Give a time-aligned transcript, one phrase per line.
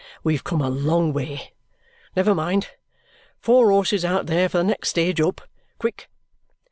[0.23, 1.53] We've come a long way;
[2.15, 2.69] never mind.
[3.39, 5.41] Four horses out there for the next stage up!
[5.77, 6.09] Quick!"